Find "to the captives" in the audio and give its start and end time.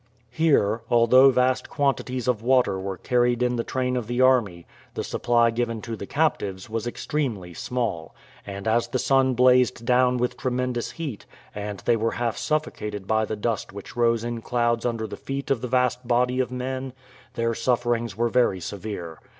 5.83-6.67